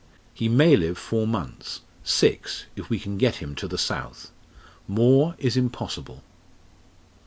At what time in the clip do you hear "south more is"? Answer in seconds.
3.77-5.55